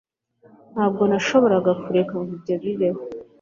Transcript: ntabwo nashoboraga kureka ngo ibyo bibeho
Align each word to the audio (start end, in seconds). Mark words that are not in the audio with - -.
ntabwo 0.73 1.01
nashoboraga 1.09 1.71
kureka 1.83 2.13
ngo 2.21 2.29
ibyo 2.37 2.55
bibeho 2.63 3.01